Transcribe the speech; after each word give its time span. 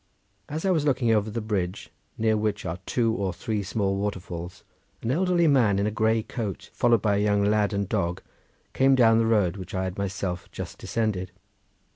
As 0.49 0.65
I 0.65 0.71
was 0.71 0.83
looking 0.83 1.11
over 1.11 1.29
the 1.29 1.41
bridge 1.41 1.91
near 2.17 2.35
which 2.35 2.65
are 2.65 2.79
two 2.87 3.13
or 3.13 3.31
three 3.31 3.61
small 3.61 3.95
waterfalls, 3.97 4.63
an 5.03 5.11
elderly 5.11 5.45
man 5.45 5.77
in 5.77 5.85
a 5.85 5.91
grey 5.91 6.23
coat, 6.23 6.71
followed 6.73 7.03
by 7.03 7.17
a 7.17 7.23
young 7.23 7.43
lad 7.45 7.71
and 7.71 7.87
dog, 7.87 8.23
came 8.73 8.95
down 8.95 9.19
the 9.19 9.27
road 9.27 9.57
which 9.57 9.75
I 9.75 9.83
had 9.83 9.99
myself 9.99 10.49
just 10.51 10.79
descended. 10.79 11.31